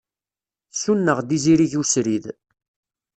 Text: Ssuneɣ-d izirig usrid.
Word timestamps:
Ssuneɣ-d 0.73 1.29
izirig 1.37 1.73
usrid. 1.81 2.25